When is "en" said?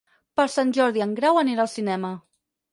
1.07-1.13